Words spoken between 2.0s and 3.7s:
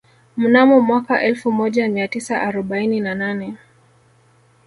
tisa arobaini na nane